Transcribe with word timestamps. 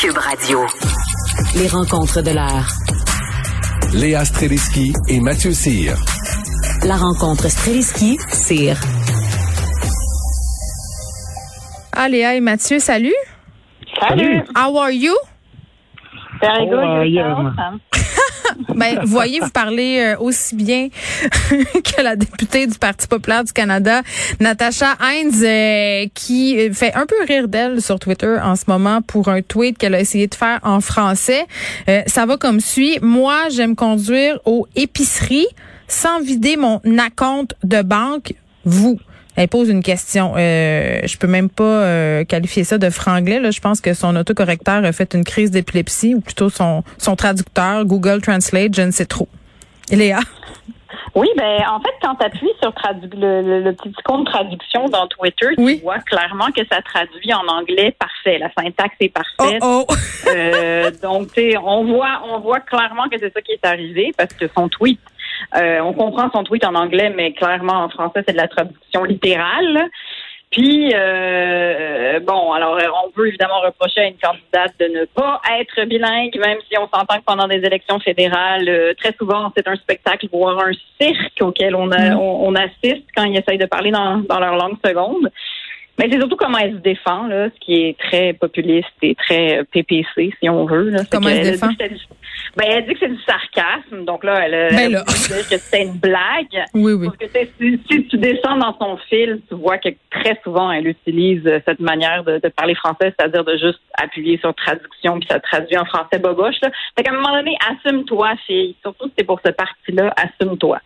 Cube 0.00 0.16
Radio. 0.16 0.60
Les 1.56 1.66
rencontres 1.66 2.22
de 2.22 2.30
l'heure. 2.30 2.68
Léa 3.94 4.24
Streliski 4.24 4.92
et 5.08 5.18
Mathieu 5.18 5.50
Cyr. 5.50 5.96
La 6.84 6.96
rencontre 6.96 7.48
Streliski-Cyr. 7.48 8.76
Ah, 11.96 12.08
Léa 12.08 12.36
et 12.36 12.40
Mathieu, 12.40 12.78
salut. 12.78 13.12
Salut. 14.00 14.44
How 14.54 14.78
are 14.78 14.92
you? 14.92 15.16
Very 16.40 16.66
good. 16.66 16.78
Oh, 16.78 17.00
uh, 17.00 17.04
yourself? 17.04 17.97
Ben, 18.74 19.00
voyez, 19.04 19.40
vous 19.40 19.50
parlez 19.50 19.98
euh, 19.98 20.20
aussi 20.20 20.54
bien 20.54 20.88
que 21.50 22.02
la 22.02 22.16
députée 22.16 22.66
du 22.66 22.78
Parti 22.78 23.06
populaire 23.06 23.44
du 23.44 23.52
Canada, 23.52 24.02
Natasha 24.40 24.96
Heinz, 25.00 25.42
euh, 25.42 26.06
qui 26.14 26.72
fait 26.72 26.94
un 26.94 27.06
peu 27.06 27.16
rire 27.26 27.48
d'elle 27.48 27.80
sur 27.80 27.98
Twitter 27.98 28.36
en 28.42 28.56
ce 28.56 28.64
moment 28.68 29.02
pour 29.02 29.28
un 29.28 29.42
tweet 29.42 29.78
qu'elle 29.78 29.94
a 29.94 30.00
essayé 30.00 30.26
de 30.26 30.34
faire 30.34 30.60
en 30.62 30.80
français. 30.80 31.46
Euh, 31.88 32.02
ça 32.06 32.26
va 32.26 32.36
comme 32.36 32.60
suit. 32.60 32.98
Moi, 33.00 33.48
j'aime 33.50 33.74
conduire 33.74 34.38
aux 34.44 34.66
épiceries 34.76 35.48
sans 35.86 36.20
vider 36.20 36.56
mon 36.56 36.80
acompte 36.98 37.54
de 37.64 37.82
banque. 37.82 38.34
Vous. 38.64 38.98
Elle 39.40 39.48
pose 39.48 39.68
une 39.68 39.84
question. 39.84 40.34
Euh, 40.36 40.98
je 41.04 41.16
peux 41.16 41.28
même 41.28 41.48
pas 41.48 41.62
euh, 41.64 42.24
qualifier 42.24 42.64
ça 42.64 42.76
de 42.76 42.90
franglais. 42.90 43.38
Là. 43.38 43.52
Je 43.52 43.60
pense 43.60 43.80
que 43.80 43.94
son 43.94 44.16
autocorrecteur 44.16 44.84
a 44.84 44.90
fait 44.92 45.14
une 45.14 45.22
crise 45.24 45.52
d'épilepsie, 45.52 46.14
ou 46.16 46.20
plutôt 46.20 46.50
son, 46.50 46.82
son 46.98 47.14
traducteur, 47.14 47.84
Google 47.84 48.20
Translate, 48.20 48.74
je 48.74 48.82
ne 48.82 48.90
sais 48.90 49.06
trop. 49.06 49.28
Léa? 49.92 50.18
Oui, 51.14 51.28
ben 51.36 51.58
en 51.70 51.80
fait, 51.80 51.94
quand 52.02 52.14
tu 52.16 52.26
appuies 52.26 52.50
sur 52.60 52.70
tradu- 52.70 53.14
le, 53.14 53.42
le- 53.42 53.60
le 53.62 53.72
petit 53.74 53.88
icône 53.90 54.24
de 54.24 54.30
traduction 54.30 54.88
dans 54.88 55.06
Twitter, 55.06 55.48
Oui. 55.56 55.76
tu 55.78 55.82
vois 55.82 55.98
clairement 56.00 56.50
que 56.54 56.62
ça 56.70 56.80
traduit 56.82 57.32
en 57.32 57.46
anglais 57.46 57.94
parfait. 57.98 58.38
La 58.38 58.50
syntaxe 58.56 58.94
est 59.00 59.12
Oh 59.16 59.20
parfaite. 59.38 59.62
oh! 59.62 59.86
Euh, 60.34 60.90
donc, 61.02 61.28
tu 61.32 61.52
sais, 61.52 61.56
on 61.58 61.84
voit, 61.84 62.22
on 62.30 62.40
voit 62.40 62.60
clairement 62.60 63.08
que 63.10 63.18
c'est 63.18 63.32
ça 63.32 63.40
qui 63.40 63.52
est 63.52 63.64
arrivé 63.66 64.12
parce 64.16 64.32
que 64.34 64.46
son 64.54 64.68
tweet, 64.68 65.00
euh, 65.56 65.80
on 65.80 65.92
comprend 65.92 66.30
son 66.32 66.44
tweet 66.44 66.64
en 66.64 66.74
anglais, 66.74 67.12
mais 67.14 67.32
clairement 67.32 67.84
en 67.84 67.88
français, 67.88 68.22
c'est 68.26 68.32
de 68.32 68.38
la 68.38 68.48
traduction 68.48 69.04
littérale. 69.04 69.88
Puis, 70.50 70.92
euh, 70.94 72.20
bon, 72.20 72.52
alors, 72.52 72.78
on 73.04 73.10
peut 73.10 73.28
évidemment 73.28 73.60
reprocher 73.60 74.00
à 74.00 74.04
une 74.06 74.16
candidate 74.16 74.72
de 74.80 74.86
ne 75.00 75.04
pas 75.04 75.42
être 75.60 75.84
bilingue, 75.86 76.38
même 76.38 76.56
si 76.70 76.78
on 76.78 76.88
s'entend 76.88 77.18
que 77.18 77.24
pendant 77.26 77.46
des 77.46 77.56
élections 77.58 77.98
fédérales, 78.00 78.66
euh, 78.66 78.94
très 78.94 79.14
souvent, 79.18 79.52
c'est 79.54 79.68
un 79.68 79.76
spectacle, 79.76 80.26
voire 80.32 80.58
un 80.60 80.72
cirque 80.98 81.42
auquel 81.42 81.74
on, 81.74 81.90
a- 81.92 82.16
on, 82.16 82.48
on 82.48 82.54
assiste 82.54 83.04
quand 83.14 83.24
ils 83.24 83.38
essayent 83.38 83.58
de 83.58 83.66
parler 83.66 83.90
dans, 83.90 84.18
dans 84.26 84.40
leur 84.40 84.56
langue 84.56 84.78
seconde. 84.82 85.30
Mais 85.98 86.08
c'est 86.10 86.18
surtout 86.18 86.36
comment 86.36 86.58
elle 86.58 86.74
se 86.74 86.78
défend, 86.78 87.26
là, 87.26 87.48
ce 87.50 87.58
qui 87.60 87.74
est 87.74 87.98
très 87.98 88.32
populiste 88.32 88.88
et 89.02 89.14
très 89.16 89.58
euh, 89.58 89.64
PPC, 89.72 90.32
si 90.40 90.48
on 90.48 90.64
veut. 90.64 90.90
Là. 90.90 90.98
C'est 90.98 91.10
Comment 91.10 91.28
elle 91.28 91.44
se 91.44 91.50
défend? 91.52 91.68
dit 91.68 91.76
du- 91.76 92.06
Ben, 92.56 92.64
elle 92.70 92.86
dit 92.86 92.92
que 92.94 92.98
c'est 93.00 93.08
du 93.08 93.20
sarcasme. 93.22 94.04
Donc 94.04 94.22
là, 94.24 94.44
elle 94.46 94.54
a 94.54 94.68
Ben 94.70 94.78
elle 94.78 94.92
là. 94.92 95.04
voulu 95.06 95.18
dire 95.40 95.48
que 95.48 95.56
c'était 95.58 95.82
une 95.82 95.98
blague. 95.98 96.64
Oui, 96.74 96.92
oui. 96.92 97.06
Parce 97.18 97.32
que 97.32 97.38
si, 97.60 97.80
si 97.90 98.06
tu 98.06 98.16
descends 98.18 98.56
dans 98.56 98.76
son 98.78 98.96
fil, 99.08 99.40
tu 99.48 99.54
vois 99.56 99.78
que 99.78 99.88
très 100.10 100.38
souvent, 100.44 100.70
elle 100.70 100.86
utilise 100.86 101.44
euh, 101.46 101.58
cette 101.66 101.80
manière 101.80 102.22
de, 102.24 102.38
de 102.38 102.48
parler 102.48 102.74
français, 102.76 103.12
c'est-à-dire 103.18 103.44
de 103.44 103.56
juste 103.56 103.80
appuyer 104.00 104.38
sur 104.38 104.54
traduction, 104.54 105.18
puis 105.18 105.28
ça 105.28 105.40
traduit 105.40 105.76
en 105.78 105.84
français 105.84 106.18
boboche. 106.20 106.56
Là. 106.62 106.70
Fait 106.96 107.02
qu'à 107.02 107.10
un 107.12 107.16
moment 107.16 107.34
donné, 107.36 107.56
assume-toi, 107.68 108.34
fille. 108.46 108.76
Surtout 108.82 109.06
si 109.08 109.12
c'est 109.18 109.24
pour 109.24 109.40
ce 109.44 109.50
parti-là, 109.50 110.14
assume-toi. 110.16 110.78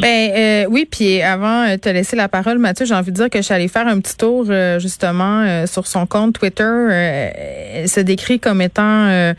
Ben 0.00 0.30
euh, 0.30 0.66
oui, 0.70 0.86
puis 0.90 1.22
avant 1.22 1.70
de 1.70 1.76
te 1.76 1.88
laisser 1.88 2.14
la 2.14 2.28
parole, 2.28 2.58
Mathieu, 2.58 2.86
j'ai 2.86 2.94
envie 2.94 3.10
de 3.10 3.16
dire 3.16 3.30
que 3.30 3.38
je 3.38 3.42
suis 3.42 3.54
allée 3.54 3.68
faire 3.68 3.86
un 3.86 3.98
petit 4.00 4.16
tour 4.16 4.44
euh, 4.48 4.78
justement 4.78 5.42
euh, 5.42 5.66
sur 5.66 5.86
son 5.86 6.06
compte 6.06 6.38
Twitter. 6.38 6.62
Euh, 6.62 7.30
elle 7.74 7.88
se 7.88 8.00
décrit 8.00 8.38
comme 8.38 8.60
étant 8.60 9.06
euh, 9.08 9.34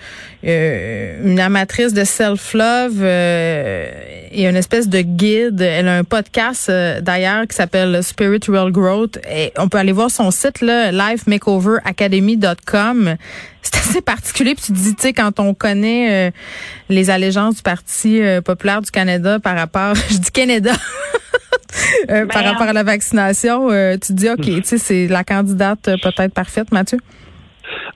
euh, 0.45 1.21
une 1.23 1.39
amatrice 1.39 1.93
de 1.93 2.03
self-love 2.03 2.99
euh, 3.01 3.89
et 4.31 4.47
une 4.47 4.55
espèce 4.55 4.87
de 4.87 5.01
guide. 5.01 5.61
Elle 5.61 5.87
a 5.87 5.97
un 5.97 6.03
podcast 6.03 6.69
euh, 6.69 7.01
d'ailleurs 7.01 7.47
qui 7.47 7.55
s'appelle 7.55 8.03
Spiritual 8.03 8.71
Growth. 8.71 9.19
Et 9.29 9.51
on 9.57 9.69
peut 9.69 9.77
aller 9.77 9.91
voir 9.91 10.09
son 10.11 10.31
site 10.31 10.61
là, 10.61 10.91
lifemakeoveracademy.com. 10.91 13.15
C'est 13.61 13.75
assez 13.75 14.01
particulier. 14.01 14.55
Puis 14.55 14.65
tu 14.65 14.73
te 14.73 14.77
dis, 14.77 14.95
tu 14.95 15.01
sais, 15.01 15.13
quand 15.13 15.39
on 15.39 15.53
connaît 15.53 16.29
euh, 16.29 16.31
les 16.89 17.09
allégeances 17.09 17.57
du 17.57 17.61
Parti 17.61 18.21
euh, 18.21 18.41
populaire 18.41 18.81
du 18.81 18.91
Canada 18.91 19.39
par 19.39 19.55
rapport, 19.55 19.95
je 20.09 20.17
dis 20.17 20.31
Canada, 20.31 20.71
euh, 22.09 22.25
par 22.25 22.43
Ben, 22.43 22.51
rapport 22.51 22.67
à 22.67 22.73
la 22.73 22.83
vaccination, 22.83 23.69
euh, 23.69 23.93
tu 23.93 23.99
te 24.07 24.13
dis, 24.13 24.29
OK, 24.29 24.41
tu 24.43 24.63
sais, 24.63 24.77
c'est 24.77 25.07
la 25.07 25.23
candidate 25.23 25.87
euh, 25.87 25.97
peut-être 26.01 26.33
parfaite, 26.33 26.71
Mathieu. 26.71 26.99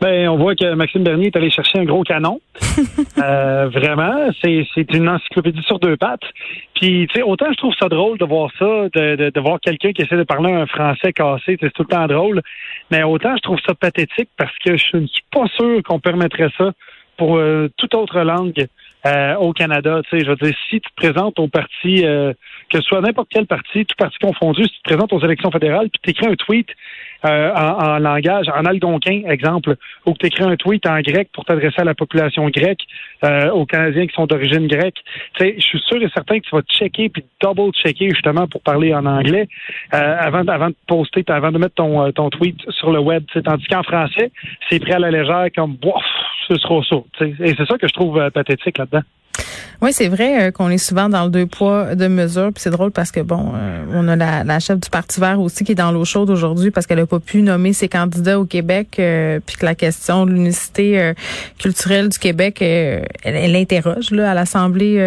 Ben, 0.02 0.28
on 0.30 0.38
voit 0.38 0.56
que 0.56 0.74
Maxime 0.74 1.04
Bernier 1.04 1.28
est 1.28 1.36
allé 1.36 1.50
chercher 1.50 1.80
un 1.80 1.86
gros 1.86 2.04
canon. 2.04 2.40
Euh, 3.20 3.70
vraiment, 3.70 4.32
c'est 4.44 4.66
c'est 4.74 4.92
une 4.94 5.08
encyclopédie 5.08 5.62
sur 5.64 5.80
deux 5.80 5.96
pattes. 5.96 6.24
Puis, 6.76 7.08
tu 7.08 7.16
sais, 7.16 7.22
autant 7.22 7.46
je 7.52 7.58
trouve 7.58 7.74
ça 7.80 7.88
drôle 7.88 8.18
de 8.18 8.26
voir 8.26 8.50
ça, 8.58 8.90
de, 8.94 9.16
de, 9.16 9.30
de 9.30 9.40
voir 9.40 9.60
quelqu'un 9.60 9.94
qui 9.94 10.02
essaie 10.02 10.18
de 10.18 10.24
parler 10.24 10.52
un 10.52 10.66
français 10.66 11.14
cassé, 11.14 11.58
c'est 11.62 11.72
tout 11.72 11.84
le 11.84 11.96
temps 11.96 12.08
drôle. 12.08 12.42
Mais 12.92 13.04
autant 13.04 13.36
je 13.38 13.42
trouve 13.42 13.60
ça 13.66 13.76
pathétique 13.76 14.30
parce 14.36 14.56
que 14.66 14.76
je 14.76 14.98
ne 14.98 15.08
suis 15.08 15.24
pas 15.32 15.46
sûr 15.56 15.82
qu'on 15.84 16.00
permettrait 16.00 16.50
ça 16.58 16.72
pour 17.18 17.38
euh, 17.38 17.70
toute 17.78 17.94
autre 17.96 18.20
langue 18.22 18.68
euh, 19.06 19.36
au 19.36 19.54
Canada. 19.54 20.02
Tu 20.04 20.18
sais, 20.18 20.26
je 20.26 20.30
veux 20.30 20.36
dire, 20.36 20.56
si 20.70 20.82
tu 20.82 20.90
te 20.90 20.96
présentes 20.96 21.40
au 21.40 21.48
parti, 21.48 22.06
euh, 22.06 22.34
que 22.70 22.80
ce 22.80 22.84
soit 22.84 23.02
n'importe 23.02 23.30
quel 23.30 23.46
parti, 23.46 23.86
tout 23.86 23.96
parti 23.98 24.18
confondu, 24.20 24.64
si 24.64 24.70
tu 24.70 24.82
te 24.82 24.90
présentes 24.90 25.14
aux 25.14 25.24
élections 25.24 25.52
fédérales, 25.52 25.90
puis 25.90 26.00
tu 26.02 26.10
écris 26.12 26.28
un 26.28 26.36
tweet 26.36 26.68
euh, 27.26 27.54
en, 27.54 27.96
en 27.96 28.00
langage, 28.00 28.48
en 28.50 28.66
algonquin, 28.66 29.22
exemple, 29.28 29.76
ou 30.06 30.14
que 30.14 30.20
tu 30.20 30.28
écris 30.28 30.44
un 30.44 30.56
tweet 30.56 30.88
en 30.88 31.00
grec 31.02 31.30
pour 31.34 31.46
t'adresser 31.46 31.82
à 31.82 31.84
la 31.84 31.94
population 31.94 32.48
grecque, 32.50 32.82
euh, 33.24 33.50
aux 33.52 33.66
Canadiens 33.66 34.08
qui 34.08 34.14
sont 34.14 34.26
d'origine 34.26 34.68
grecque, 34.68 34.98
tu 35.36 35.44
sais, 35.44 35.56
je 35.58 35.62
suis 35.62 35.80
sûr 35.80 36.02
et 36.02 36.10
certain 36.14 36.40
que 36.40 36.46
tu 36.46 36.56
vas 36.56 36.62
checker 36.62 37.10
puis 37.10 37.24
double-checker 37.42 38.10
justement 38.10 38.48
pour 38.48 38.62
parler 38.62 38.94
en 38.94 39.06
anglais 39.06 39.48
euh, 39.94 40.16
avant, 40.20 40.46
avant 40.48 40.70
de 40.70 40.76
poster, 40.88 41.24
avant 41.28 41.52
de 41.52 41.58
mettre 41.58 41.76
ton, 41.76 42.06
euh, 42.06 42.12
ton 42.12 42.30
tweet 42.30 42.60
sur 42.70 42.92
le 42.92 43.00
web. 43.00 43.24
tu 43.28 43.34
sais. 43.34 43.44
Tandis 43.44 43.66
qu'en 43.66 43.84
français, 43.84 44.32
c'est 44.70 44.80
pris 44.80 44.94
à 44.94 45.00
la 45.00 45.12
légère 45.12 45.48
comme 45.56 45.76
bof, 45.76 46.04
ce 46.48 46.56
sera 46.56 46.82
ça. 46.84 46.98
tu 47.18 47.26
sais. 47.26 47.44
Et 47.44 47.56
c'est 47.56 47.66
ça 47.66 47.78
que 47.78 47.88
je 47.88 47.94
trouve 47.94 48.20
euh, 48.20 48.30
pathétique 48.30 48.78
là-dedans. 48.78 49.04
Oui, 49.84 49.92
c'est 49.92 50.08
vrai 50.08 50.44
euh, 50.44 50.52
qu'on 50.52 50.70
est 50.70 50.78
souvent 50.78 51.10
dans 51.10 51.26
le 51.26 51.30
deux 51.30 51.46
poids, 51.46 51.94
deux 51.94 52.08
mesures. 52.08 52.54
Puis 52.54 52.62
c'est 52.64 52.70
drôle 52.70 52.92
parce 52.92 53.12
que, 53.12 53.20
bon, 53.20 53.52
euh, 53.54 53.84
on 53.92 54.08
a 54.08 54.16
la, 54.16 54.46
la 54.46 54.60
chef 54.62 54.80
du 54.80 54.90
Parti 54.90 55.20
vert 55.20 55.42
aussi 55.42 55.66
qui 55.66 55.74
est 55.74 55.76
dans 55.76 55.92
l'eau 55.92 56.06
chaude 56.06 56.30
aujourd'hui 56.30 56.72
parce 56.72 56.88
qu'elle 56.88 57.00
n'a 57.00 57.06
pas 57.06 57.20
pu 57.20 57.42
nommer 57.42 57.74
ses 57.74 57.90
candidats 57.90 58.40
au 58.40 58.46
Québec. 58.46 58.96
euh, 59.00 59.42
puis 59.46 59.58
que 59.58 59.66
la 59.66 59.76
question 59.76 60.26
de 60.26 60.32
l'unicité 60.32 60.98
euh, 61.02 61.14
culturelle 61.60 62.08
du 62.08 62.18
Québec, 62.18 62.62
elle, 62.62 63.56
interroge 63.58 64.12
là, 64.12 64.32
à 64.32 64.34
l'Assemblée 64.34 65.00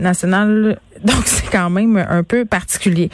nationale. 0.00 0.80
Donc, 1.04 1.26
c'est 1.26 1.50
quand 1.50 1.70
même 1.70 1.96
un 1.96 2.22
peu 2.22 2.44
particulier. 2.44 3.10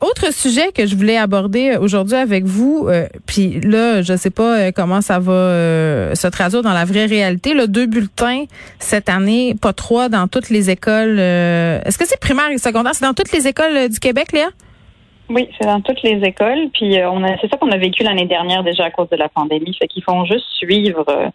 Autre 0.00 0.32
sujet 0.32 0.72
que 0.74 0.86
je 0.86 0.96
voulais 0.96 1.16
aborder 1.16 1.76
aujourd'hui 1.76 2.16
avec 2.16 2.44
vous, 2.44 2.86
euh, 2.88 3.06
puis 3.26 3.60
là, 3.60 4.02
je 4.02 4.16
sais 4.16 4.30
pas 4.30 4.72
comment 4.72 5.00
ça 5.00 5.18
va 5.18 6.14
se 6.14 6.26
traduire 6.26 6.62
dans 6.62 6.72
la 6.72 6.84
vraie 6.84 7.06
réalité. 7.06 7.54
Là, 7.54 7.66
deux 7.66 7.86
bulletins 7.86 8.44
cette 8.78 9.08
année, 9.08 9.54
pas 9.60 9.72
trois 9.72 10.08
dans 10.08 10.19
toutes 10.28 10.50
les 10.50 10.70
écoles. 10.70 11.18
euh, 11.18 11.80
Est-ce 11.84 11.98
que 11.98 12.06
c'est 12.06 12.20
primaire 12.20 12.50
et 12.50 12.58
secondaire? 12.58 12.94
C'est 12.94 13.04
dans 13.04 13.14
toutes 13.14 13.32
les 13.32 13.46
écoles 13.46 13.76
euh, 13.76 13.88
du 13.88 13.98
Québec, 13.98 14.32
Léa? 14.32 14.48
Oui, 15.28 15.48
c'est 15.58 15.66
dans 15.66 15.80
toutes 15.80 16.02
les 16.02 16.20
écoles. 16.26 16.70
Puis 16.74 16.98
euh, 16.98 17.10
on 17.10 17.22
a, 17.22 17.36
c'est 17.40 17.48
ça 17.48 17.56
qu'on 17.56 17.70
a 17.70 17.76
vécu 17.76 18.02
l'année 18.02 18.26
dernière 18.26 18.64
déjà 18.64 18.84
à 18.84 18.90
cause 18.90 19.08
de 19.10 19.16
la 19.16 19.28
pandémie. 19.28 19.76
Fait 19.80 19.86
qu'ils 19.86 20.02
font 20.02 20.24
juste 20.24 20.46
suivre 20.58 21.04
euh, 21.08 21.28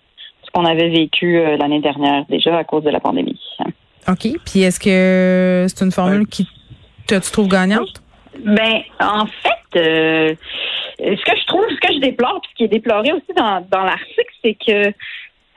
ce 0.46 0.52
qu'on 0.52 0.66
avait 0.66 0.90
vécu 0.90 1.38
euh, 1.38 1.56
l'année 1.58 1.80
dernière 1.80 2.26
déjà 2.26 2.58
à 2.58 2.64
cause 2.64 2.84
de 2.84 2.90
la 2.90 3.00
pandémie. 3.00 3.40
OK. 4.08 4.28
Puis 4.46 4.62
est-ce 4.62 4.80
que 4.80 5.66
c'est 5.68 5.84
une 5.86 5.92
formule 5.92 6.28
qui 6.28 6.48
te, 7.08 7.16
tu 7.16 7.32
trouves 7.32 7.48
gagnante? 7.48 8.02
Ben, 8.44 8.82
en 9.00 9.26
fait, 9.26 9.80
euh, 9.80 10.36
ce 11.00 11.06
que 11.24 11.38
je 11.40 11.46
trouve, 11.48 11.64
ce 11.70 11.88
que 11.88 11.94
je 11.94 12.00
déplore, 12.00 12.42
puis 12.42 12.52
ce 12.52 12.56
qui 12.58 12.64
est 12.66 12.68
déploré 12.68 13.14
aussi 13.14 13.34
dans, 13.36 13.66
dans 13.72 13.84
l'article, 13.84 14.34
c'est 14.44 14.56
que 14.56 14.94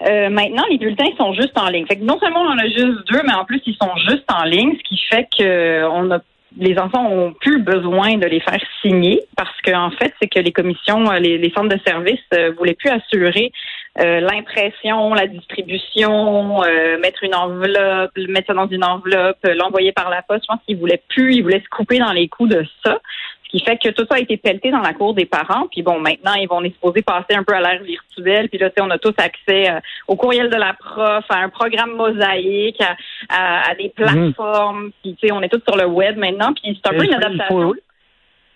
euh, 0.07 0.29
maintenant, 0.29 0.65
les 0.71 0.79
bulletins 0.79 1.11
sont 1.19 1.33
juste 1.33 1.59
en 1.59 1.69
ligne. 1.69 1.87
Fait 1.87 1.97
que 1.97 2.05
non 2.05 2.19
seulement 2.21 2.43
on 2.43 2.51
en 2.51 2.59
a 2.59 2.67
juste 2.67 3.07
deux, 3.11 3.23
mais 3.25 3.35
en 3.35 3.45
plus, 3.45 3.61
ils 3.67 3.77
sont 3.81 3.95
juste 4.09 4.31
en 4.33 4.45
ligne, 4.45 4.77
ce 4.77 4.83
qui 4.89 5.01
fait 5.11 5.29
que 5.37 5.85
on 5.89 6.11
a 6.11 6.21
les 6.57 6.79
enfants 6.79 7.07
ont 7.11 7.33
plus 7.33 7.61
besoin 7.63 8.17
de 8.17 8.27
les 8.27 8.41
faire 8.41 8.61
signer 8.83 9.21
parce 9.37 9.55
qu'en 9.65 9.91
fait, 9.91 10.15
c'est 10.21 10.29
que 10.29 10.41
les 10.41 10.53
commissions, 10.53 11.11
euh, 11.11 11.19
les, 11.19 11.39
les 11.39 11.51
centres 11.51 11.69
de 11.69 11.81
services 11.87 12.19
euh, 12.35 12.53
voulaient 12.57 12.75
plus 12.75 12.91
assurer 12.91 13.53
euh, 14.01 14.21
l'impression, 14.21 15.13
la 15.15 15.27
distribution, 15.27 16.63
euh, 16.63 16.99
mettre 16.99 17.25
une 17.25 17.35
enveloppe, 17.35 18.13
mettre 18.29 18.49
ça 18.49 18.55
dans 18.55 18.69
une 18.69 18.85
enveloppe, 18.85 19.39
euh, 19.45 19.55
l'envoyer 19.55 19.93
par 19.93 20.09
la 20.09 20.23
poste. 20.23 20.45
Je 20.45 20.55
pense 20.55 20.65
qu'ils 20.67 20.79
voulaient 20.79 21.03
plus, 21.09 21.35
ils 21.35 21.43
voulaient 21.43 21.63
se 21.63 21.69
couper 21.69 21.99
dans 21.99 22.13
les 22.13 22.29
coups 22.29 22.51
de 22.51 22.65
ça. 22.85 23.01
Ce 23.51 23.57
qui 23.59 23.65
fait 23.65 23.79
que 23.79 23.89
tout 23.89 24.05
ça 24.11 24.17
a 24.17 24.19
été 24.19 24.37
pelleté 24.37 24.71
dans 24.71 24.81
la 24.83 24.93
cour 24.93 25.15
des 25.15 25.25
parents. 25.25 25.69
Puis 25.71 25.81
bon, 25.83 25.99
maintenant, 26.01 26.35
ils 26.35 26.47
vont 26.47 26.63
supposés 26.63 27.01
passer 27.01 27.35
un 27.35 27.43
peu 27.45 27.55
à 27.55 27.61
l'ère 27.63 27.83
virtuelle. 27.83 28.51
Puis 28.51 28.59
là, 28.59 28.69
tu 28.69 28.75
sais, 28.77 28.83
on 28.87 28.91
a 28.91 28.99
tous 28.99 29.15
accès 29.17 29.71
euh, 29.71 29.81
au 30.07 30.17
courriel 30.17 30.51
de 30.51 30.57
la 30.57 30.75
prof, 30.75 31.25
à 31.31 31.39
un 31.39 31.49
programme 31.49 31.93
mosaïque, 31.97 32.81
à, 32.83 32.97
à- 33.31 33.71
à 33.71 33.75
des 33.75 33.89
plateformes. 33.89 34.91
Puis 35.03 35.17
tu 35.19 35.27
sais, 35.29 35.33
on 35.33 35.41
est 35.41 35.49
tous 35.49 35.63
sur 35.67 35.77
le 35.79 35.87
web 35.87 36.19
maintenant. 36.19 36.53
Puis 36.53 36.79
c'est 36.83 36.91
un 36.93 36.99
peu 36.99 37.05
une 37.05 37.11
faut- 37.13 37.17
adaptation. 37.27 37.73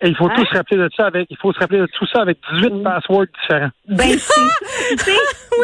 Et 0.03 0.09
il 0.09 0.15
faut 0.15 0.25
Hein? 0.25 0.33
tous 0.35 0.45
se 0.45 0.53
rappeler 0.55 0.77
de 0.77 0.89
ça 0.97 1.05
avec, 1.07 1.27
il 1.29 1.37
faut 1.37 1.53
se 1.53 1.59
rappeler 1.59 1.79
de 1.79 1.85
tout 1.87 2.05
ça 2.11 2.21
avec 2.21 2.37
18 2.53 2.73
Mm. 2.73 2.83
passwords 2.83 3.25
différents. 3.41 3.69
Ben, 3.87 4.09
c'est- 4.19 4.95
tu 4.97 5.03
sais, 5.05 5.11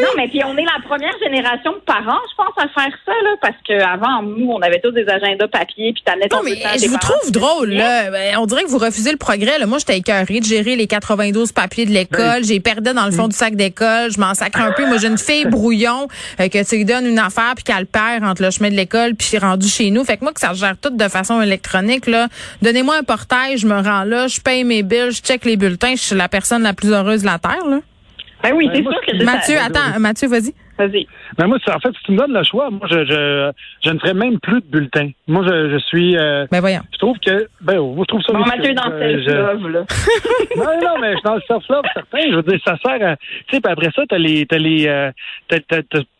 Non, 0.01 0.07
mais 0.15 0.27
puis 0.27 0.41
on 0.45 0.55
est 0.55 0.63
la 0.63 0.79
première 0.87 1.13
génération 1.21 1.73
de 1.73 1.79
parents, 1.79 2.19
je 2.29 2.35
pense, 2.37 2.53
à 2.57 2.67
faire 2.69 2.93
ça, 3.05 3.11
là, 3.23 3.31
parce 3.41 3.55
qu'avant, 3.67 4.21
nous, 4.21 4.49
on 4.51 4.61
avait 4.61 4.79
tous 4.79 4.91
des 4.91 5.07
agendas 5.09 5.47
papier, 5.47 5.91
puis 5.93 6.03
t'amenais 6.05 6.27
ton 6.29 6.37
Non, 6.37 6.43
mais 6.45 6.55
je 6.77 6.87
vous 6.87 6.97
parents. 6.97 7.15
trouve 7.19 7.31
drôle, 7.31 7.69
là. 7.71 8.11
Ben, 8.11 8.37
On 8.37 8.45
dirait 8.45 8.63
que 8.63 8.69
vous 8.69 8.77
refusez 8.77 9.11
le 9.11 9.17
progrès. 9.17 9.57
Là. 9.59 9.65
Moi, 9.65 9.79
j'étais 9.79 9.97
écœurée 9.97 10.39
de 10.39 10.45
gérer 10.45 10.75
les 10.75 10.87
92 10.87 11.51
papiers 11.51 11.85
de 11.85 11.91
Ben, 11.91 11.97
l'école. 11.99 12.43
J'ai 12.45 12.59
perdu 12.59 12.93
dans 12.93 13.05
le 13.05 13.11
fond 13.11 13.27
du 13.27 13.35
sac 13.35 13.55
d'école. 13.55 14.11
Je 14.11 14.19
m'en 14.19 14.33
sacre 14.35 14.61
un 14.61 14.71
peu. 14.71 14.85
Moi, 14.85 14.97
j'ai 14.97 15.07
une 15.07 15.17
fille 15.17 15.45
brouillon 15.49 16.07
euh, 16.39 16.47
que 16.47 16.63
tu 16.69 16.75
lui 16.77 16.85
donnes 16.85 17.07
une 17.07 17.19
affaire 17.19 17.53
puis 17.55 17.63
qu'elle 17.65 17.87
perd 17.87 18.23
entre 18.23 18.43
le 18.43 18.51
chemin 18.51 18.69
de 18.69 18.75
l'école 18.75 19.15
puis 19.15 19.27
c'est 19.27 19.39
rendu 19.39 19.67
chez 19.67 19.89
nous. 19.91 20.05
Fait 20.05 20.15
que 20.17 20.23
moi, 20.23 20.31
que 20.33 20.39
ça 20.39 20.53
se 20.53 20.59
gère 20.59 20.75
tout 20.79 20.91
de 20.95 21.07
façon 21.09 21.41
électronique, 21.41 22.05
là. 22.07 22.27
Donnez-moi 22.61 22.95
un 22.99 23.03
portail, 23.03 23.57
je 23.57 23.65
me 23.67 23.75
rends 23.81 24.03
là, 24.03 24.27
je 24.29 24.39
paye 24.41 24.63
mes 24.63 24.83
billes, 24.83 25.11
je 25.11 25.21
check 25.21 25.43
les 25.45 25.57
bulletins. 25.57 25.95
Je 25.95 26.01
suis 26.01 26.15
la 26.15 26.29
personne 26.29 26.63
la 26.63 26.73
plus 26.73 26.91
heureuse 26.91 27.21
de 27.21 27.25
la 27.25 27.39
Terre, 27.39 27.65
là. 27.69 27.79
Ben 28.41 28.53
oui, 28.55 28.67
Ben, 28.67 28.75
c'est 28.75 28.81
sûr 28.83 29.01
que 29.19 29.23
Mathieu, 29.25 29.55
ça. 29.57 29.65
attends, 29.65 29.99
Mathieu, 29.99 30.27
vas-y. 30.29 30.53
Vas-y. 30.79 31.05
Ben 31.37 31.47
moi, 31.47 31.57
c'est- 31.63 31.71
en 31.73 31.79
fait, 31.79 31.89
si 31.89 32.03
tu 32.05 32.11
me 32.13 32.17
donnes 32.17 32.33
le 32.33 32.43
choix, 32.43 32.69
moi, 32.71 32.87
je, 32.89 33.05
je, 33.05 33.51
je 33.83 33.89
ne 33.91 33.99
ferais 33.99 34.13
même 34.13 34.39
plus 34.39 34.61
de 34.61 34.65
bulletins. 34.67 35.09
Moi, 35.27 35.43
je, 35.47 35.71
je 35.71 35.77
suis... 35.79 36.17
euh, 36.17 36.47
Ben 36.51 36.61
voyons. 36.61 36.81
je 36.93 36.97
trouve 36.97 37.17
que... 37.19 37.47
Ben, 37.61 37.79
moi, 37.79 37.97
je 37.99 38.03
trouve 38.05 38.21
ça... 38.21 38.33
Bon. 38.33 38.39
Mathieu, 38.45 38.73
dans 38.73 38.89
Euh, 38.91 38.99
le 39.11 39.19
je- 39.19 39.29
self-love, 39.29 39.67
là. 39.69 39.79
non, 40.55 40.63
non, 40.81 41.01
mais 41.01 41.11
je 41.11 41.15
suis 41.17 41.23
dans 41.25 41.35
le 41.35 41.41
self-love, 41.47 41.83
certain. 41.93 42.19
Je 42.31 42.35
veux 42.35 42.43
dire, 42.43 42.59
ça 42.65 42.77
sert 42.77 43.07
à. 43.07 43.15
Tu 43.17 43.25
sais, 43.55 43.61
puis 43.61 43.71
après 43.71 43.89
ça, 43.95 44.03
t'as 44.07 44.17
les. 44.17 44.45
T'as 44.45 44.57
les. 44.57 44.87
euh, 44.87 45.11
t'as 45.49 45.59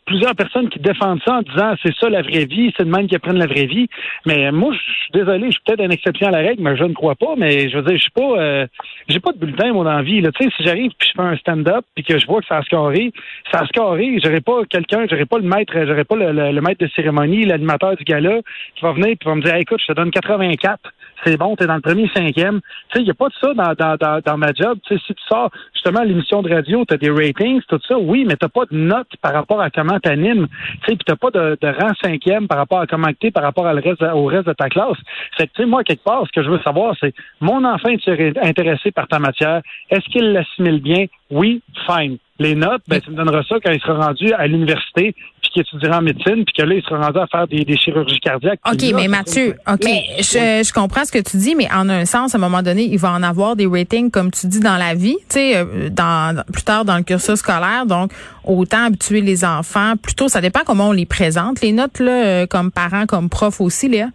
plusieurs 0.06 0.34
personnes 0.34 0.68
qui 0.68 0.80
défendent 0.80 1.20
ça 1.24 1.34
en 1.36 1.42
disant 1.42 1.72
c'est 1.84 1.94
ça 1.96 2.08
la 2.10 2.22
vraie 2.22 2.44
vie, 2.44 2.72
c'est 2.76 2.84
de 2.84 2.90
même 2.90 3.06
qui 3.06 3.14
apprennent 3.14 3.38
la 3.38 3.46
vraie 3.46 3.66
vie. 3.66 3.86
Mais 4.26 4.50
moi, 4.50 4.72
je 4.72 4.78
suis 4.78 5.12
désolé, 5.12 5.46
je 5.46 5.50
suis 5.52 5.60
peut-être 5.64 5.84
une 5.84 5.92
exception 5.92 6.26
à 6.26 6.30
la 6.32 6.38
règle, 6.38 6.62
mais 6.64 6.76
je 6.76 6.82
ne 6.82 6.92
crois 6.94 7.14
pas. 7.14 7.34
Mais 7.36 7.68
je 7.68 7.76
veux 7.76 7.82
dire, 7.84 7.96
je 7.96 8.02
suis 8.02 8.10
pas. 8.10 8.22
euh, 8.40 8.66
j'ai 9.08 9.20
pas 9.20 9.30
de 9.32 9.38
bulletin, 9.38 9.72
mon 9.72 9.86
envie. 9.86 10.20
Là. 10.20 10.30
Tu 10.32 10.44
sais, 10.44 10.50
si 10.56 10.64
j'arrive 10.64 10.90
puis 10.98 11.08
je 11.08 11.14
fais 11.22 11.28
un 11.28 11.36
stand-up 11.36 11.84
puis 11.94 12.02
que 12.02 12.18
je 12.18 12.26
vois 12.26 12.40
que 12.40 12.46
ça 12.48 12.56
a 12.56 12.62
scoré, 12.62 13.12
ça 13.52 13.60
a 13.60 13.66
scoré, 13.66 14.18
j'aurais 14.22 14.40
pas 14.40 14.49
quelqu'un, 14.68 15.06
j'aurais 15.08 15.26
pas 15.26 15.38
le 15.38 15.44
maître, 15.44 15.72
j'aurais 15.86 16.04
pas 16.04 16.16
le, 16.16 16.60
maître 16.60 16.84
de 16.84 16.90
cérémonie, 16.94 17.44
l'animateur 17.44 17.96
du 17.96 18.04
gala 18.04 18.40
qui 18.76 18.82
va 18.82 18.92
venir 18.92 19.16
puis 19.18 19.28
va 19.28 19.34
me 19.34 19.42
dire 19.42 19.54
écoute, 19.56 19.80
je 19.80 19.92
te 19.92 19.92
donne 19.92 20.10
84 20.10 20.92
c'est 21.24 21.36
bon, 21.36 21.56
t'es 21.56 21.66
dans 21.66 21.74
le 21.74 21.80
premier 21.80 22.08
cinquième. 22.14 22.60
Tu 22.60 22.96
sais, 22.96 23.00
il 23.00 23.04
n'y 23.04 23.10
a 23.10 23.14
pas 23.14 23.28
de 23.28 23.34
ça 23.40 23.54
dans, 23.54 23.74
dans, 23.74 24.20
dans, 24.24 24.38
ma 24.38 24.52
job. 24.52 24.78
Tu 24.86 24.94
sais, 24.94 25.02
si 25.06 25.14
tu 25.14 25.22
sors 25.28 25.50
justement 25.74 26.02
l'émission 26.02 26.42
de 26.42 26.52
radio, 26.52 26.84
tu 26.86 26.94
as 26.94 26.96
des 26.96 27.10
ratings, 27.10 27.60
tout 27.68 27.80
ça, 27.86 27.98
oui, 27.98 28.24
mais 28.26 28.36
t'as 28.36 28.48
pas 28.48 28.64
de 28.70 28.76
notes 28.76 29.16
par 29.20 29.32
rapport 29.32 29.60
à 29.60 29.70
comment 29.70 29.98
t'animes. 30.00 30.46
Tu 30.82 30.90
sais, 30.90 30.96
puis 30.96 31.04
t'as 31.04 31.16
pas 31.16 31.30
de, 31.30 31.58
rang 31.62 31.92
cinquième 32.02 32.48
par 32.48 32.58
rapport 32.58 32.80
à 32.80 32.86
comment 32.86 33.10
t'es 33.18 33.30
par 33.30 33.42
rapport 33.42 33.64
reste, 33.64 34.02
au 34.02 34.24
reste 34.26 34.46
de 34.46 34.52
ta 34.52 34.68
classe. 34.68 34.98
Fait 35.36 35.46
que, 35.46 35.52
tu 35.54 35.62
sais, 35.62 35.68
moi, 35.68 35.84
quelque 35.84 36.04
part, 36.04 36.24
ce 36.26 36.32
que 36.32 36.42
je 36.42 36.50
veux 36.50 36.60
savoir, 36.60 36.94
c'est 37.00 37.14
mon 37.40 37.64
enfant 37.64 37.88
est 37.88 38.38
intéressé 38.38 38.90
par 38.90 39.08
ta 39.08 39.18
matière? 39.18 39.60
Est-ce 39.90 40.08
qu'il 40.10 40.32
l'assimile 40.32 40.80
bien? 40.80 41.06
Oui, 41.30 41.62
fine. 41.86 42.18
Les 42.40 42.54
notes, 42.54 42.80
ben, 42.88 43.00
tu 43.02 43.10
me 43.10 43.16
donneras 43.16 43.42
ça 43.46 43.56
quand 43.62 43.70
il 43.70 43.80
sera 43.80 44.06
rendu 44.06 44.32
à 44.32 44.46
l'université, 44.46 45.14
puis 45.42 45.50
qu'il 45.52 45.60
étudiera 45.60 45.98
en 45.98 46.02
médecine, 46.02 46.42
puis 46.46 46.54
que 46.56 46.62
là, 46.62 46.74
il 46.74 46.82
sera 46.82 46.98
rendu 46.98 47.18
à 47.18 47.26
faire 47.26 47.46
des, 47.46 47.66
des 47.66 47.76
chirurgies 47.76 48.18
cardiaques. 48.18 48.60
OK, 48.66 48.80
là, 48.80 48.96
mais 48.96 49.08
Mathieu, 49.08 49.56
OK, 49.70 49.84
je, 49.84 50.64
je 50.66 50.72
comprends 50.72 51.04
ce 51.04 51.12
que 51.12 51.18
tu 51.18 51.36
dis, 51.36 51.54
mais 51.54 51.68
en 51.70 51.86
un 51.90 52.06
sens, 52.06 52.34
à 52.34 52.38
un 52.38 52.40
moment 52.40 52.62
donné, 52.62 52.84
il 52.84 52.98
va 52.98 53.12
en 53.12 53.22
avoir 53.22 53.56
des 53.56 53.66
ratings, 53.66 54.10
comme 54.10 54.30
tu 54.30 54.46
dis, 54.46 54.60
dans 54.60 54.78
la 54.78 54.94
vie, 54.94 55.18
tu 55.28 55.34
sais, 55.34 55.56
euh, 55.56 55.90
dans, 55.90 56.42
plus 56.50 56.62
tard 56.62 56.86
dans 56.86 56.96
le 56.96 57.02
cursus 57.02 57.36
scolaire. 57.36 57.84
Donc, 57.84 58.10
autant 58.44 58.84
habituer 58.84 59.20
les 59.20 59.44
enfants. 59.44 59.92
Plutôt, 60.02 60.28
ça 60.28 60.40
dépend 60.40 60.60
comment 60.64 60.88
on 60.88 60.92
les 60.92 61.04
présente. 61.04 61.60
Les 61.60 61.72
notes, 61.72 61.98
là, 61.98 62.24
euh, 62.24 62.46
comme 62.46 62.70
parents, 62.70 63.04
comme 63.04 63.28
prof 63.28 63.60
aussi, 63.60 63.88
Léa. 63.88 64.08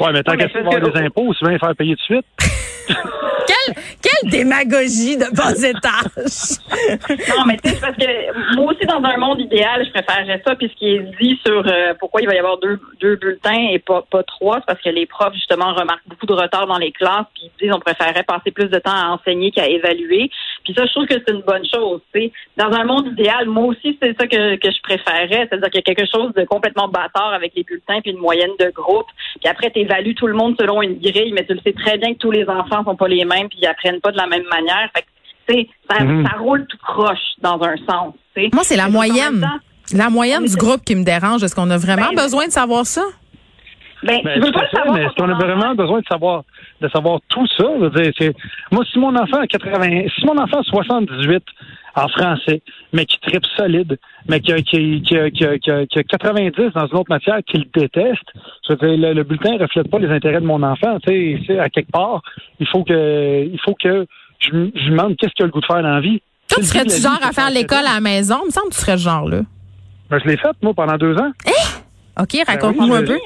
Ouais, 0.00 0.12
mais 0.12 0.22
tant 0.22 0.36
qu'à 0.36 0.48
que- 0.48 0.90
des 0.90 1.00
impôts, 1.06 1.32
tu 1.34 1.44
viens 1.44 1.52
les 1.52 1.58
faire 1.58 1.74
payer 1.76 1.96
tout 1.96 2.14
de 2.14 2.22
suite. 2.22 2.26
Quelle, 3.46 3.74
quelle 4.02 4.30
démagogie 4.30 5.16
de 5.18 5.26
bas 5.36 5.52
étage! 5.52 7.28
Non, 7.36 7.44
mais 7.46 7.56
tu 7.62 7.70
sais, 7.70 7.76
parce 7.80 7.96
que 7.96 8.54
moi 8.56 8.72
aussi, 8.72 8.86
dans 8.86 9.02
un 9.02 9.16
monde 9.18 9.40
idéal, 9.40 9.84
je 9.84 9.90
préférerais 9.90 10.42
ça. 10.46 10.54
Puis 10.56 10.70
ce 10.72 10.78
qui 10.78 10.94
est 10.94 11.00
dit 11.20 11.38
sur 11.44 11.62
euh, 11.66 11.92
pourquoi 12.00 12.22
il 12.22 12.26
va 12.26 12.34
y 12.34 12.38
avoir 12.38 12.58
deux, 12.58 12.80
deux 13.00 13.16
bulletins 13.16 13.68
et 13.70 13.78
pas, 13.78 14.02
pas 14.10 14.22
trois, 14.22 14.56
c'est 14.60 14.66
parce 14.66 14.80
que 14.80 14.88
les 14.88 15.04
profs, 15.06 15.34
justement, 15.34 15.74
remarquent 15.74 16.06
beaucoup 16.08 16.26
de 16.26 16.32
retard 16.32 16.66
dans 16.66 16.78
les 16.78 16.92
classes. 16.92 17.26
Puis 17.34 17.50
ils 17.60 17.64
disent 17.66 17.74
on 17.74 17.80
préférerait 17.80 18.22
passer 18.24 18.50
plus 18.50 18.68
de 18.68 18.78
temps 18.78 18.94
à 18.94 19.08
enseigner 19.10 19.50
qu'à 19.50 19.66
évaluer. 19.66 20.30
Puis 20.64 20.74
ça, 20.74 20.86
je 20.86 20.90
trouve 20.92 21.06
que 21.06 21.14
c'est 21.14 21.30
une 21.32 21.42
bonne 21.42 21.64
chose. 21.72 22.00
tu 22.12 22.20
sais. 22.22 22.32
Dans 22.56 22.72
un 22.72 22.84
monde 22.84 23.06
idéal, 23.08 23.46
moi 23.48 23.64
aussi, 23.64 23.98
c'est 24.00 24.16
ça 24.18 24.26
que, 24.26 24.56
que 24.56 24.70
je 24.70 24.82
préférerais. 24.82 25.46
C'est-à-dire 25.48 25.70
qu'il 25.70 25.82
y 25.86 25.90
a 25.90 25.94
quelque 25.94 26.06
chose 26.10 26.32
de 26.34 26.44
complètement 26.44 26.88
bâtard 26.88 27.32
avec 27.34 27.52
les 27.54 27.62
bulletins 27.64 28.00
puis 28.00 28.12
une 28.12 28.18
moyenne 28.18 28.50
de 28.58 28.70
groupe. 28.70 29.06
Puis 29.40 29.48
après, 29.48 29.70
tu 29.70 29.80
évalues 29.80 30.14
tout 30.14 30.26
le 30.26 30.34
monde 30.34 30.54
selon 30.58 30.80
une 30.82 30.98
grille, 30.98 31.32
mais 31.34 31.44
tu 31.46 31.54
le 31.54 31.60
sais 31.64 31.72
très 31.74 31.98
bien 31.98 32.14
que 32.14 32.18
tous 32.18 32.30
les 32.30 32.48
enfants 32.48 32.82
sont 32.84 32.96
pas 32.96 33.08
les 33.08 33.24
mêmes 33.24 33.48
puis 33.48 33.58
ils 33.60 33.66
apprennent 33.66 34.00
pas 34.00 34.10
de 34.12 34.16
la 34.16 34.26
même 34.26 34.44
manière. 34.50 34.88
Fait 34.94 35.02
que, 35.02 35.06
tu 35.48 35.54
sais, 35.54 35.68
ça, 35.90 36.02
Mhm. 36.02 36.26
ça 36.26 36.38
roule 36.38 36.66
tout 36.66 36.78
croche 36.78 37.18
dans 37.42 37.62
un 37.62 37.76
sens. 37.88 38.14
tu 38.34 38.42
sais. 38.44 38.50
Moi, 38.52 38.62
c'est 38.64 38.76
la 38.76 38.88
moyenne. 38.88 39.46
La 39.92 40.08
moyenne 40.08 40.46
du 40.46 40.56
groupe 40.56 40.82
qui 40.82 40.96
me 40.96 41.04
dérange. 41.04 41.42
Est-ce 41.44 41.54
qu'on 41.54 41.70
a 41.70 41.76
vraiment 41.76 42.08
Ben, 42.14 42.22
besoin 42.22 42.46
de 42.46 42.52
savoir 42.52 42.86
ça? 42.86 43.02
Ben, 44.06 44.20
Ben, 44.24 44.34
tu 44.34 44.40
veux 44.40 44.46
tout 44.46 44.52
pas 44.52 44.60
à 44.60 44.62
le 44.62 44.68
fait, 44.68 44.76
savoir. 44.76 44.94
mais 44.96 45.02
est-ce 45.04 45.14
qu'on 45.14 45.28
a 45.30 45.34
vraiment 45.34 45.74
besoin 45.74 46.00
de 46.00 46.04
savoir 46.06 46.42
de 46.80 46.88
savoir 46.88 47.20
tout 47.28 47.46
ça? 47.56 47.64
Je 47.78 47.84
veux 47.86 47.90
dire, 48.02 48.12
c'est- 48.18 48.34
moi, 48.70 48.84
si 48.92 48.98
mon 48.98 49.14
enfant 49.16 49.38
a 49.40 49.46
80, 49.46 50.04
si 50.14 50.26
mon 50.26 50.36
enfant 50.38 50.58
a 50.60 50.62
78 50.62 51.42
en 51.96 52.08
français, 52.08 52.60
mais 52.92 53.06
qui 53.06 53.18
tripe 53.20 53.44
solide, 53.56 53.96
mais 54.28 54.40
qui 54.40 54.52
a, 54.52 54.56
qui, 54.56 55.00
qui 55.02 55.16
a- 55.16 55.30
qui 55.30 55.44
a- 55.44 55.58
qui 55.58 55.70
a- 55.70 55.86
qui 55.86 55.98
a 55.98 56.02
90 56.02 56.72
dans 56.74 56.86
une 56.86 56.96
autre 56.98 57.08
matière 57.10 57.38
qu'il 57.46 57.66
déteste, 57.72 58.22
je 58.68 58.72
veux 58.74 58.76
dire, 58.96 59.08
le, 59.08 59.14
le 59.14 59.22
bulletin 59.22 59.52
ne 59.56 59.62
reflète 59.62 59.88
pas 59.90 59.98
les 59.98 60.08
intérêts 60.10 60.40
de 60.40 60.46
mon 60.46 60.62
enfant. 60.62 60.98
Tu 61.06 61.42
sais, 61.46 61.58
à 61.58 61.68
quelque 61.70 61.90
part, 61.92 62.20
il 62.60 62.66
faut 62.66 62.82
que, 62.84 63.44
il 63.44 63.58
faut 63.64 63.74
que 63.80 64.06
je, 64.40 64.48
je 64.50 64.54
lui 64.56 64.90
demande 64.90 65.16
qu'est-ce 65.16 65.32
qu'il 65.34 65.44
a 65.44 65.46
le 65.46 65.52
goût 65.52 65.60
de 65.60 65.66
faire 65.66 65.82
dans 65.82 65.88
la 65.94 66.00
vie. 66.00 66.20
Toi, 66.48 66.62
tu 66.62 66.76
la 66.76 66.82
vie, 66.84 67.00
genre 67.00 67.18
à 67.22 67.32
faire 67.32 67.50
l'école 67.50 67.86
à 67.88 67.94
la 67.94 68.00
maison? 68.00 68.36
Il 68.42 68.46
me 68.46 68.50
semble 68.50 68.68
que 68.68 68.74
tu 68.74 68.80
serais 68.80 68.98
ce 68.98 69.02
genre-là. 69.04 69.40
Ben, 70.10 70.18
je 70.22 70.28
l'ai 70.28 70.36
fait, 70.36 70.50
moi, 70.62 70.74
pendant 70.74 70.96
deux 70.98 71.16
ans. 71.16 71.30
OK, 72.20 72.36
raconte-nous 72.46 72.86
Ben 72.88 72.92
oui, 72.92 72.96
un 72.96 73.00
je- 73.00 73.06
peu. 73.06 73.18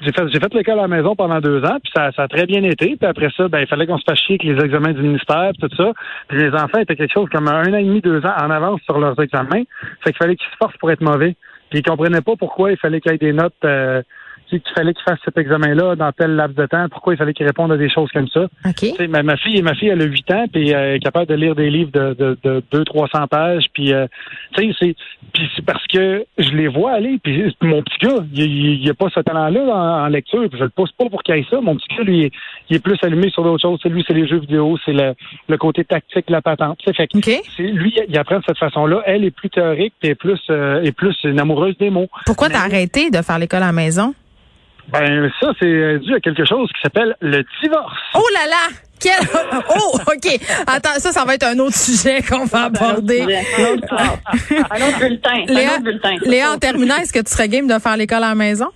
J'ai 0.00 0.12
fait, 0.12 0.28
j'ai 0.28 0.38
fait 0.38 0.54
l'école 0.54 0.78
à 0.78 0.82
la 0.82 0.88
maison 0.88 1.16
pendant 1.16 1.40
deux 1.40 1.64
ans, 1.64 1.78
puis 1.82 1.92
ça, 1.94 2.12
ça 2.12 2.22
a 2.22 2.28
très 2.28 2.46
bien 2.46 2.62
été. 2.62 2.96
Puis 2.96 3.06
après 3.06 3.28
ça, 3.36 3.48
ben, 3.48 3.60
il 3.60 3.66
fallait 3.66 3.86
qu'on 3.86 3.98
se 3.98 4.04
fasse 4.04 4.18
chier 4.18 4.38
avec 4.40 4.44
les 4.44 4.64
examens 4.64 4.92
du 4.92 5.02
ministère, 5.02 5.50
tout 5.60 5.68
ça. 5.76 5.92
Puis 6.28 6.38
les 6.38 6.50
enfants 6.50 6.78
étaient 6.78 6.96
quelque 6.96 7.12
chose 7.12 7.28
comme 7.30 7.48
un 7.48 7.72
an 7.72 7.76
et 7.76 7.82
demi, 7.82 8.00
deux 8.00 8.24
ans 8.24 8.34
en 8.40 8.50
avance 8.50 8.80
sur 8.82 8.98
leurs 8.98 9.20
examens. 9.20 9.64
Fait 10.04 10.12
qu'il 10.12 10.16
fallait 10.16 10.36
qu'ils 10.36 10.50
se 10.50 10.56
forcent 10.56 10.76
pour 10.76 10.90
être 10.90 11.00
mauvais. 11.00 11.34
Puis 11.70 11.80
ils 11.80 11.82
comprenaient 11.82 12.20
pas 12.20 12.36
pourquoi 12.36 12.70
il 12.70 12.78
fallait 12.78 13.00
qu'il 13.00 13.12
y 13.12 13.14
ait 13.14 13.18
des 13.18 13.32
notes, 13.32 13.54
euh, 13.64 14.02
tu 14.48 14.56
sais, 14.56 14.62
qu'il 14.62 14.74
fallait 14.74 14.94
qu'ils 14.94 15.04
fassent 15.04 15.18
cet 15.24 15.38
examen-là 15.38 15.96
dans 15.96 16.12
tel 16.12 16.34
laps 16.36 16.56
de 16.56 16.66
temps, 16.66 16.88
pourquoi 16.90 17.14
il 17.14 17.16
fallait 17.16 17.34
qu'ils 17.34 17.46
répondent 17.46 17.72
à 17.72 17.76
des 17.76 17.90
choses 17.90 18.10
comme 18.12 18.28
ça? 18.28 18.44
OK. 18.66 18.74
Tu 18.76 18.90
sais, 18.90 19.06
ma, 19.08 19.22
ma 19.22 19.36
fille, 19.36 19.60
ma 19.62 19.74
fille, 19.74 19.88
elle 19.88 20.02
a 20.02 20.06
8 20.06 20.30
ans, 20.32 20.44
puis 20.52 20.74
euh, 20.74 20.78
elle 20.78 20.96
est 20.96 21.00
capable 21.00 21.26
de 21.26 21.34
lire 21.34 21.54
des 21.54 21.70
livres 21.70 21.90
de, 21.92 22.14
de, 22.14 22.38
de 22.42 22.84
200-300 22.84 23.28
pages, 23.28 23.66
puis 23.72 23.92
euh, 23.92 24.06
c'est, 24.56 24.94
parce 25.66 25.86
que 25.86 26.24
je 26.38 26.50
les 26.50 26.68
vois 26.68 26.92
aller, 26.92 27.18
puis 27.22 27.54
mon 27.62 27.82
petit 27.82 27.98
gars, 28.06 28.24
il, 28.32 28.42
il, 28.42 28.82
il 28.82 28.90
a 28.90 28.94
pas 28.94 29.08
ce 29.14 29.20
talent-là 29.20 29.60
en, 29.62 30.04
en 30.04 30.08
lecture, 30.08 30.48
puis 30.48 30.58
je 30.58 30.64
le 30.64 30.70
pousse 30.70 30.92
pas 30.92 31.08
pour 31.08 31.22
qu'il 31.22 31.34
ait 31.34 31.46
ça. 31.50 31.60
Mon 31.60 31.76
petit 31.76 31.88
gars, 31.96 32.04
lui, 32.04 32.30
il 32.68 32.76
est 32.76 32.80
plus 32.80 32.98
allumé 33.02 33.30
sur 33.30 33.42
d'autres 33.42 33.62
choses. 33.62 33.78
C'est 33.82 33.88
lui, 33.88 34.04
c'est 34.06 34.14
les 34.14 34.26
jeux 34.26 34.38
vidéo, 34.38 34.78
c'est 34.84 34.92
le, 34.92 35.14
le 35.48 35.56
côté 35.56 35.84
tactique, 35.84 36.28
la 36.28 36.42
patente. 36.42 36.78
Fait 36.84 37.06
que 37.06 37.62
lui, 37.62 37.94
il 38.08 38.18
apprend 38.18 38.38
de 38.38 38.44
cette 38.46 38.58
façon-là. 38.58 39.02
Elle 39.06 39.24
est 39.24 39.30
plus 39.30 39.50
théorique, 39.50 39.94
puis 40.00 40.08
elle 40.08 40.10
est 40.10 40.14
plus, 40.14 40.40
euh, 40.50 40.82
est 40.82 40.92
plus 40.92 41.16
une 41.24 41.40
amoureuse 41.40 41.76
des 41.78 41.90
mots. 41.90 42.08
Pourquoi 42.26 42.48
t'as 42.48 42.64
arrêté 42.64 43.10
de 43.10 43.22
faire 43.22 43.38
l'école 43.38 43.62
à 43.62 43.66
la 43.66 43.72
maison? 43.72 44.14
Ben 44.90 45.30
ça, 45.40 45.52
c'est 45.60 45.98
dû 45.98 46.14
à 46.14 46.20
quelque 46.20 46.44
chose 46.46 46.68
qui 46.74 46.80
s'appelle 46.82 47.14
le 47.20 47.44
divorce. 47.62 47.98
Oh 48.14 48.24
là 48.34 48.46
là! 48.48 48.74
Quel... 49.00 49.12
Oh, 49.76 49.98
OK. 50.06 50.40
Attends, 50.66 50.98
ça, 50.98 51.12
ça 51.12 51.24
va 51.24 51.34
être 51.34 51.46
un 51.46 51.58
autre 51.58 51.76
sujet 51.76 52.22
qu'on 52.22 52.46
va 52.46 52.64
aborder. 52.64 53.22
Un 53.22 53.64
autre 53.72 53.86
classe. 53.86 54.70
Un 54.70 54.88
autre 54.88 54.98
bulletin. 54.98 55.44
Léa, 55.46 55.70
un 55.70 55.74
autre 55.74 55.84
bulletin. 55.84 56.16
Léa, 56.24 56.52
en 56.52 56.58
terminant, 56.58 56.96
est-ce 56.96 57.12
que 57.12 57.20
tu 57.20 57.30
serais 57.30 57.48
game 57.48 57.66
de 57.66 57.78
faire 57.78 57.96
l'école 57.96 58.24
à 58.24 58.30
la 58.30 58.34
maison? 58.34 58.68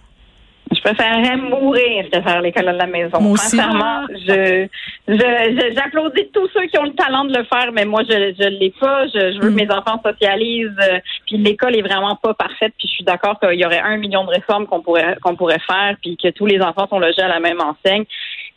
Je 0.85 0.89
préférerais 0.91 1.37
mourir 1.37 2.07
que 2.12 2.21
faire 2.21 2.41
l'école 2.43 2.69
à 2.69 2.73
la 2.73 2.87
maison. 2.87 3.21
Moi 3.21 3.33
aussi. 3.33 3.57
Sincèrement, 3.57 4.03
je, 4.11 4.67
je, 5.07 5.15
je- 5.15 5.75
j'applaudis 5.77 6.29
tous 6.35 6.49
ceux 6.53 6.67
qui 6.67 6.77
ont 6.79 6.83
le 6.85 6.95
talent 6.95 7.25
de 7.25 7.37
le 7.39 7.45
faire, 7.45 7.71
mais 7.73 7.85
moi, 7.85 8.03
je 8.09 8.33
je 8.39 8.49
l'ai 8.49 8.73
pas. 8.81 9.07
Je, 9.07 9.33
je 9.35 9.41
veux 9.41 9.51
Mm. 9.51 9.57
que 9.57 9.62
mes 9.65 9.71
enfants 9.71 10.01
socialisent. 10.05 10.71
euh, 10.83 10.99
Puis 11.27 11.37
l'école 11.39 11.77
est 11.77 11.83
vraiment 11.83 12.17
pas 12.21 12.35
parfaite. 12.35 12.73
Puis 12.79 12.89
je 12.89 12.95
suis 12.95 13.05
d'accord 13.05 13.39
qu'il 13.39 13.61
y 13.61 13.65
aurait 13.65 13.79
un 13.81 13.97
million 13.97 14.25
de 14.25 14.31
réformes 14.31 14.67
qu'on 14.67 14.81
pourrait 14.81 15.17
qu'on 15.23 15.37
pourrait 15.37 15.61
faire, 15.67 15.95
puis 16.03 16.17
que 16.17 16.29
tous 16.31 16.47
les 16.47 16.61
enfants 16.61 16.89
sont 16.89 16.99
logés 16.99 17.23
à 17.23 17.29
la 17.29 17.39
même 17.39 17.61
enseigne. 17.61 18.05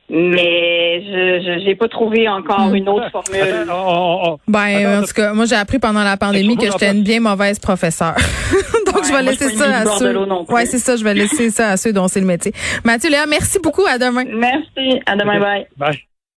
Mais 0.09 1.01
je 1.03 1.41
je- 1.45 1.65
j'ai 1.65 1.75
pas 1.75 1.87
trouvé 1.87 2.27
encore 2.29 2.67
Mm. 2.69 2.75
une 2.75 2.89
autre 2.89 3.09
formule. 3.11 3.41
Attends, 3.41 3.73
oh, 3.87 4.19
oh, 4.23 4.27
oh. 4.33 4.39
Ben, 4.47 4.59
Attends, 4.85 4.99
en 5.01 5.05
tout 5.05 5.13
cas, 5.15 5.33
moi, 5.33 5.45
j'ai 5.45 5.55
appris 5.55 5.79
pendant 5.79 6.03
la 6.03 6.15
pandémie 6.17 6.55
que 6.57 6.65
j'étais 6.71 6.91
une 6.91 7.03
bien 7.03 7.19
mauvaise 7.19 7.59
professeure. 7.59 8.15
Ouais, 9.05 9.11
je 9.11 9.17
vais 9.17 9.23
moi, 9.23 9.31
laisser 9.31 9.49
je 9.49 9.55
ça 9.55 9.77
à 9.77 9.85
ceux. 9.85 10.53
Ouais, 10.53 10.65
c'est 10.65 10.79
ça, 10.79 10.95
je 10.95 11.03
vais 11.03 11.13
laisser 11.13 11.49
ça 11.49 11.71
à 11.71 11.77
ceux 11.77 11.93
dont 11.93 12.07
c'est 12.07 12.19
le 12.19 12.25
métier. 12.25 12.53
Mathieu, 12.83 13.09
Léa, 13.09 13.25
merci 13.25 13.59
beaucoup. 13.59 13.85
À 13.85 13.97
demain. 13.97 14.25
Merci. 14.25 15.01
À 15.05 15.15
demain. 15.15 15.39
Bye. 15.39 15.67
Bye. 15.77 16.14